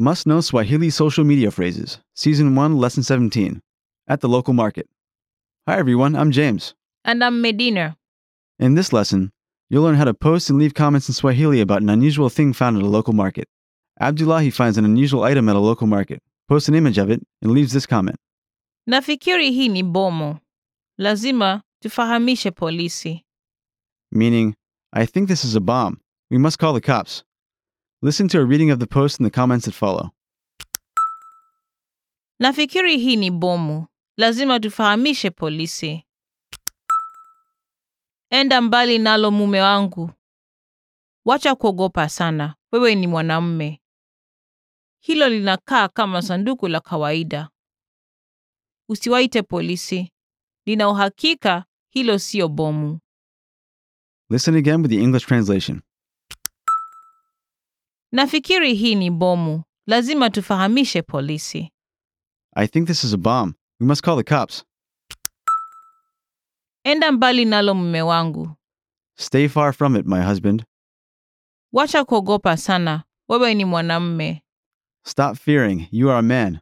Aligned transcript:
Must 0.00 0.26
Know 0.26 0.40
Swahili 0.40 0.88
Social 0.88 1.24
Media 1.24 1.50
Phrases, 1.50 1.98
Season 2.14 2.54
1, 2.54 2.78
Lesson 2.78 3.02
17, 3.02 3.60
at 4.08 4.22
the 4.22 4.30
local 4.30 4.54
market. 4.54 4.88
Hi 5.68 5.76
everyone, 5.76 6.16
I'm 6.16 6.30
James. 6.30 6.74
And 7.04 7.22
I'm 7.22 7.42
Medina. 7.42 7.98
In 8.58 8.76
this 8.76 8.94
lesson, 8.94 9.30
you'll 9.68 9.82
learn 9.82 9.96
how 9.96 10.04
to 10.04 10.14
post 10.14 10.48
and 10.48 10.58
leave 10.58 10.72
comments 10.72 11.06
in 11.10 11.12
Swahili 11.12 11.60
about 11.60 11.82
an 11.82 11.90
unusual 11.90 12.30
thing 12.30 12.54
found 12.54 12.78
at 12.78 12.82
a 12.82 12.86
local 12.86 13.12
market. 13.12 13.46
Abdullahi 14.00 14.48
finds 14.48 14.78
an 14.78 14.86
unusual 14.86 15.22
item 15.22 15.50
at 15.50 15.56
a 15.56 15.58
local 15.58 15.86
market, 15.86 16.22
posts 16.48 16.70
an 16.70 16.74
image 16.74 16.96
of 16.96 17.10
it, 17.10 17.20
and 17.42 17.52
leaves 17.52 17.74
this 17.74 17.84
comment. 17.84 18.16
Nafikiri 18.88 19.50
hii 19.50 19.68
ni 19.68 19.82
bomu. 19.82 20.38
Lazima 20.98 21.62
tufahamishe 21.82 22.50
polisi. 22.50 23.22
meaning, 24.10 24.54
I 24.94 25.04
think 25.04 25.28
this 25.28 25.44
is 25.44 25.54
a 25.54 25.60
bomb. 25.60 26.00
We 26.30 26.38
must 26.38 26.58
call 26.58 26.72
the 26.72 26.80
cops. 26.80 27.22
Listen 28.02 28.28
to 28.28 28.38
a 28.40 28.44
reading 28.44 28.70
of 28.70 28.78
the 28.78 28.86
post 28.86 29.20
in 29.20 29.24
the 29.24 29.30
comments 29.30 29.66
that 29.66 29.74
follow. 29.74 30.10
Nafikiri 32.40 32.98
hii 32.98 33.16
ni 33.16 33.30
bomu. 33.30 33.86
Lazima 34.16 34.60
tufahamishe 34.60 35.30
polisi. 35.30 36.06
Enda 38.30 38.60
mbali 38.60 38.98
nalo 38.98 39.30
mume 39.30 39.60
wangu. 39.60 40.10
Wacha 41.24 41.54
kuogopa 41.54 42.08
sana. 42.08 42.54
Wewe 42.72 42.94
ni 42.94 43.06
mwanamume. 43.06 43.82
Hilo 45.02 45.28
linakaa 45.28 45.88
kama 45.88 46.22
sanduku 46.22 46.68
la 46.68 46.80
kawaida. 46.80 47.50
Usiwaite 48.88 49.42
polisi. 49.42 50.12
Nina 50.66 50.88
uhakika 50.88 51.64
hilo 51.92 52.18
sio 52.18 52.48
bomu. 52.48 53.00
Listen 54.30 54.56
again 54.56 54.80
with 54.82 54.90
the 54.90 55.02
English 55.02 55.26
translation. 55.26 55.82
Nafikiri 58.12 58.74
hii 58.74 58.94
ni 58.94 59.10
bomu. 59.10 59.62
Lazima 59.86 60.30
tufahamishe 60.30 61.02
polisi. 61.02 61.72
I 62.56 62.66
think 62.68 62.86
this 62.86 63.04
is 63.04 63.14
a 63.14 63.16
bomb. 63.16 63.54
We 63.80 63.86
must 63.86 64.02
call 64.04 64.16
the 64.24 64.34
cops. 64.36 64.64
Enda 66.84 67.12
mbali 67.12 67.44
nalo 67.44 67.74
mume 67.74 68.02
wangu. 68.02 68.56
Stay 69.18 69.48
far 69.48 69.72
from 69.72 69.96
it, 69.96 70.06
my 70.06 70.22
husband. 70.24 70.64
Wacha 71.72 72.04
kuogopa 72.04 72.56
sana. 72.56 73.04
Wewe 73.28 73.54
ni 73.54 73.64
mwanamume. 73.64 74.42
Stop 75.06 75.36
fearing. 75.36 75.88
You 75.90 76.10
are 76.10 76.18
a 76.18 76.22
man. 76.22 76.58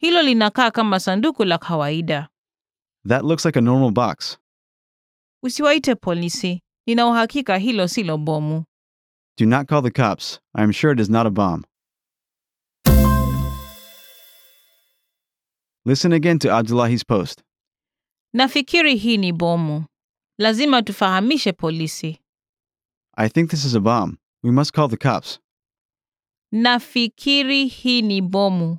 Hilo 0.00 0.22
linakaa 0.22 0.70
kama 0.70 1.00
sanduku 1.00 1.44
la 1.44 1.58
kawaida. 1.58 2.28
That 3.08 3.22
looks 3.24 3.44
like 3.44 3.58
a 3.58 3.62
normal 3.62 3.90
box. 3.90 4.38
Usiwaite 5.42 5.94
polisi. 5.94 6.62
Nina 6.86 7.06
uhakika 7.06 7.56
hilo 7.56 7.88
silo 7.88 8.18
bomu. 8.18 8.64
Do 9.36 9.46
not 9.46 9.66
call 9.66 9.82
the 9.82 9.90
cops. 9.90 10.38
I 10.54 10.62
am 10.62 10.70
sure 10.70 10.92
it 10.92 11.00
is 11.00 11.10
not 11.10 11.26
a 11.26 11.30
bomb. 11.30 11.64
Listen 15.84 16.12
again 16.12 16.38
to 16.38 16.50
Abdullahi's 16.50 17.02
post. 17.04 17.42
Nafikiri 18.34 18.96
hii 18.96 19.16
ni 19.16 19.32
bomu. 19.32 19.84
Lazima 20.40 20.82
tufahamishe 20.82 21.52
polisi. 21.52 22.18
I 23.16 23.28
think 23.28 23.50
this 23.50 23.64
is 23.64 23.74
a 23.74 23.80
bomb. 23.80 24.18
We 24.42 24.50
must 24.50 24.72
call 24.72 24.88
the 24.88 24.96
cops. 24.96 25.38
Nafikiri 26.52 27.66
hii 27.66 28.02
ni 28.02 28.20
bomu. 28.22 28.78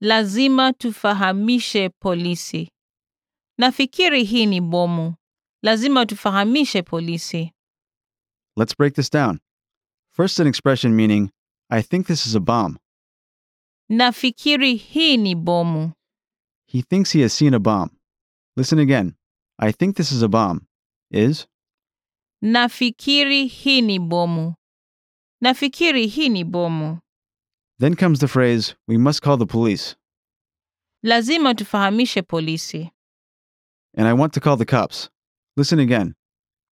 Lazima 0.00 0.72
tufahamishe 0.72 1.88
polisi. 1.88 2.68
Nafikiri 3.58 4.24
hii 4.24 4.46
ni 4.46 4.60
bomu. 4.60 5.14
Lazima 5.62 6.06
tufahamishe 6.06 6.82
polisi. 6.82 7.52
Let's 8.56 8.76
break 8.76 8.94
this 8.94 9.10
down. 9.10 9.38
First, 10.12 10.40
an 10.40 10.46
expression 10.46 10.94
meaning, 10.94 11.30
I 11.70 11.80
think 11.82 12.06
this 12.06 12.26
is 12.26 12.34
a 12.34 12.40
bomb. 12.40 12.78
Nafikiri 13.90 14.74
hii 14.76 15.16
ni 15.16 15.34
bomu. 15.34 15.92
He 16.66 16.82
thinks 16.82 17.12
he 17.12 17.22
has 17.22 17.32
seen 17.32 17.54
a 17.54 17.58
bomb. 17.60 17.90
Listen 18.56 18.78
again. 18.78 19.14
I 19.58 19.72
think 19.72 19.96
this 19.96 20.12
is 20.12 20.22
a 20.22 20.28
bomb. 20.28 20.66
Is 21.10 21.46
Nafikiri 22.42 23.46
hii 23.46 23.80
ni 23.82 23.98
bomu. 23.98 24.54
Nafikiri 25.42 26.06
hii 26.06 26.28
ni 26.28 26.44
bomu. 26.44 26.98
then 27.78 27.96
comes 27.96 28.20
the 28.20 28.28
phrase, 28.28 28.74
we 28.86 28.96
must 28.96 29.22
call 29.22 29.36
the 29.36 29.46
police. 29.46 29.96
Lazima 31.04 31.54
tufahamishe 31.54 32.22
polisi. 32.22 32.90
And 33.96 34.06
I 34.06 34.12
want 34.12 34.32
to 34.34 34.40
call 34.40 34.56
the 34.56 34.64
cops. 34.66 35.10
Listen 35.56 35.78
again. 35.80 36.14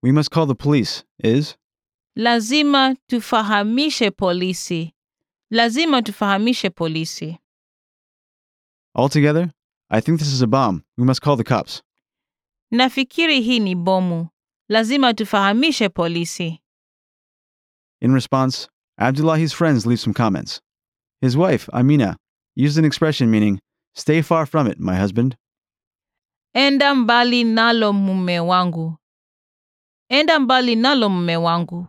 We 0.03 0.13
must 0.13 0.31
call 0.31 0.47
the 0.47 0.55
police. 0.55 1.05
Is 1.19 1.57
Lazima 2.21 2.97
tufahamishe 3.07 4.11
polisi. 4.11 4.95
Lazima 5.51 6.03
tufahamishe 6.03 6.71
polisi. 6.71 7.39
altogether, 8.95 9.51
I 9.91 10.01
think 10.01 10.19
this 10.19 10.29
is 10.33 10.43
a 10.43 10.47
bomb. 10.47 10.83
We 10.99 11.05
must 11.05 11.23
call 11.23 11.37
the 11.37 11.45
cops. 11.45 11.83
Nafikiri 12.73 13.41
hii 13.41 13.61
ni 13.61 13.75
bomu. 13.75 14.29
Lazima 14.69 15.15
tufahamishe 15.15 15.89
polisi. 15.89 16.61
In 18.01 18.13
response, 18.15 18.69
Abdullahi's 18.99 19.53
friends 19.55 19.87
leave 19.87 20.01
some 20.01 20.15
comments. 20.15 20.61
His 21.23 21.37
wife, 21.37 21.71
Amina, 21.73 22.17
used 22.55 22.79
an 22.79 22.85
expression 22.85 23.31
meaning, 23.31 23.61
stay 23.95 24.21
far 24.23 24.47
from 24.47 24.67
it, 24.67 24.79
my 24.79 24.97
husband. 25.01 25.37
Enda 26.55 26.95
mbali 26.95 27.45
nalo 27.45 27.93
mume 27.93 28.41
wangu. 28.41 28.97
Enda 30.11 30.39
mbali 30.41 30.77
nalo 30.77 31.09
mume 31.09 31.37
wangu. 31.37 31.87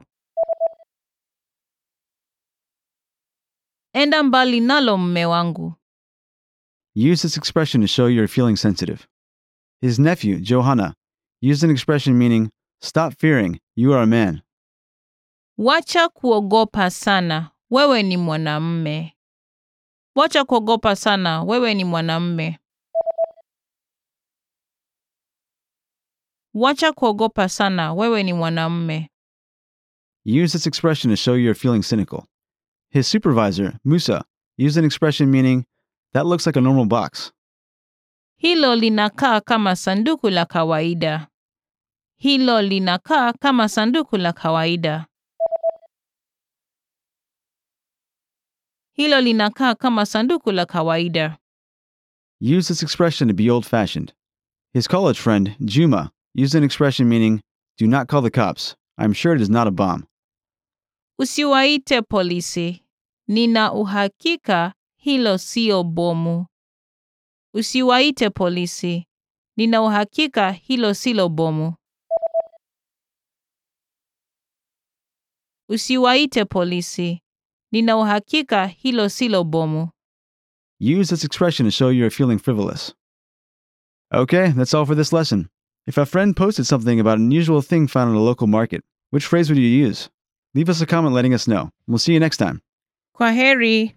Enda 4.02 4.24
mbali 4.24 4.60
nalo 4.60 4.98
mume 4.98 5.26
wangu. 5.26 5.74
Use 6.96 7.22
this 7.22 7.38
expression 7.38 7.82
to 7.82 7.88
show 7.88 8.08
you're 8.08 8.28
feeling 8.28 8.56
sensitive. 8.56 9.08
His 9.82 10.00
nephew, 10.00 10.40
Johanna, 10.40 10.96
used 11.42 11.64
an 11.64 11.70
expression 11.70 12.18
meaning, 12.18 12.50
stop 12.82 13.14
fearing, 13.20 13.60
you 13.76 13.94
are 13.94 14.02
a 14.04 14.08
man. 14.08 14.42
Wacha 15.60 16.10
kuogopa 16.10 16.90
sana, 16.92 17.52
wewe 17.70 18.04
ni 18.04 18.18
mwanamume. 18.18 19.18
Wacha 20.16 20.46
kuogopa 20.46 20.96
sana, 20.96 21.44
wewe 21.44 21.74
ni 21.74 21.84
mwanamume. 21.84 22.60
Wacha 26.54 26.92
kuogopa 26.94 27.50
sana, 27.50 27.94
wewe 27.94 28.24
ni 28.24 28.34
mwanamume. 28.34 29.10
Use 30.26 30.52
this 30.58 30.68
expression 30.68 31.12
to 31.12 31.16
show 31.16 31.36
you're 31.36 31.60
feeling 31.60 31.82
cynical. 31.84 32.24
His 32.92 33.08
supervisor, 33.08 33.80
Musa, 33.86 34.26
used 34.58 34.78
an 34.78 34.84
expression 34.84 35.32
meaning, 35.32 35.66
that 36.14 36.26
looks 36.26 36.46
like 36.46 36.58
a 36.58 36.62
normal 36.62 36.86
box. 36.86 37.32
Hilo 38.38 38.76
linakaa 38.76 39.42
kama 39.42 39.76
sanduku 39.76 40.30
la 40.30 40.46
kawaida. 40.46 41.28
Hilo 42.18 42.62
linakaa 42.62 43.34
kama 43.40 43.70
sanduku 43.70 44.18
la 44.18 44.34
kawaida. 44.34 45.06
Hilo 48.94 49.22
linakaa 49.22 49.76
kama 49.76 50.06
sanduku 50.06 50.52
la 50.52 50.66
kawaida. 50.66 51.38
Use 52.42 52.68
this 52.68 52.84
expression 52.84 53.28
to 53.30 53.34
be 53.34 53.50
old 53.50 53.66
fashioned. 53.66 54.14
His 54.74 54.88
college 54.88 55.20
friend, 55.20 55.56
Juma, 55.64 56.12
used 56.34 56.56
an 56.56 56.64
expression 56.64 57.08
meaning, 57.08 57.42
do 57.78 57.88
not 57.88 58.08
call 58.08 58.22
the 58.22 58.32
cops. 58.32 58.76
I'm 58.98 59.14
sure 59.14 59.34
it 59.34 59.42
is 59.42 59.50
not 59.50 59.68
a 59.68 59.72
bomb. 59.72 60.08
Usiwaite 61.22 62.02
polisi. 62.02 62.86
Nina 63.28 63.74
uhakika 63.74 64.74
hilo 64.96 65.38
sio 65.38 65.84
bomu. 65.84 66.46
Usiwaite 67.54 68.30
polisi. 68.30 69.08
Nina 69.58 69.82
uhakika 69.82 70.52
hilo 70.52 70.94
silo 70.94 71.30
bomu. 71.30 71.74
Usiwaite 75.70 76.46
polisi. 76.46 77.22
Nina 77.72 77.98
uhakika 77.98 78.68
hilo 78.68 79.10
silo 79.10 79.44
bomu. 79.44 79.90
Use 80.80 81.10
this 81.10 81.24
expression 81.24 81.68
to 81.68 81.72
show 81.72 81.90
you're 81.90 82.10
feeling 82.10 82.40
frivolous. 82.40 82.96
Okay, 84.12 84.52
that's 84.52 84.74
all 84.74 84.86
for 84.86 84.96
this 84.96 85.14
lesson. 85.14 85.50
If 85.86 86.00
a 86.00 86.06
friend 86.06 86.36
posted 86.36 86.66
something 86.66 87.00
about 87.00 87.20
an 87.20 87.26
unusual 87.26 87.62
thing 87.62 87.88
found 87.88 88.10
in 88.10 88.16
a 88.16 88.24
local 88.24 88.48
market, 88.48 88.82
which 89.12 89.28
phrase 89.28 89.50
would 89.50 89.60
you 89.60 89.88
use? 89.88 90.10
Leave 90.54 90.70
us 90.70 90.82
a 90.82 90.86
comment 90.86 91.14
letting 91.14 91.34
us 91.34 91.48
know. 91.48 91.70
We'll 91.88 91.98
see 91.98 92.14
you 92.14 92.20
next 92.20 92.38
time. 92.38 92.62
Kwaheri. 93.18 93.96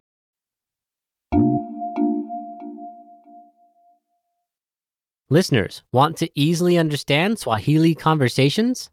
Listeners, 5.31 5.83
want 5.91 6.17
to 6.19 6.31
easily 6.39 6.79
understand 6.79 7.39
Swahili 7.39 7.95
conversations? 7.95 8.91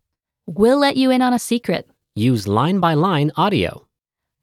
We'll 0.48 0.80
let 0.80 0.98
you 0.98 1.12
in 1.12 1.22
on 1.22 1.34
a 1.34 1.40
secret. 1.40 1.88
Use 2.16 2.48
line 2.48 2.80
by 2.80 2.96
line 2.96 3.32
audio. 3.36 3.86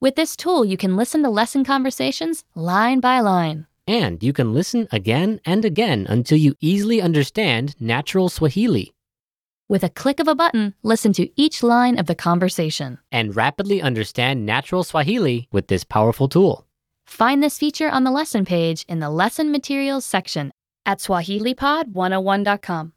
With 0.00 0.14
this 0.14 0.36
tool, 0.36 0.64
you 0.64 0.76
can 0.76 0.96
listen 0.96 1.22
to 1.24 1.28
lesson 1.28 1.64
conversations 1.64 2.44
line 2.54 3.00
by 3.00 3.18
line. 3.20 3.66
And 3.86 4.22
you 4.22 4.32
can 4.32 4.54
listen 4.54 4.86
again 4.92 5.40
and 5.44 5.64
again 5.64 6.06
until 6.08 6.38
you 6.38 6.54
easily 6.60 7.00
understand 7.02 7.74
natural 7.80 8.28
Swahili 8.28 8.94
With 9.70 9.84
a 9.84 9.90
click 9.90 10.18
of 10.18 10.28
a 10.28 10.34
button, 10.34 10.72
listen 10.82 11.12
to 11.12 11.28
each 11.38 11.62
line 11.62 11.98
of 11.98 12.06
the 12.06 12.14
conversation. 12.14 12.98
and 13.12 13.36
rapidly 13.36 13.82
understand 13.82 14.46
natural 14.46 14.82
Swahili 14.82 15.46
with 15.52 15.68
this 15.68 15.84
powerful 15.84 16.26
tool. 16.26 16.66
Find 17.06 17.42
this 17.42 17.58
feature 17.58 17.90
on 17.90 18.04
the 18.04 18.10
lesson 18.10 18.46
page 18.46 18.86
in 18.88 19.00
the 19.00 19.10
Lesson 19.10 19.52
Materials 19.52 20.06
section 20.06 20.52
at 20.86 21.00
SwahiliPod101.com. 21.00 22.92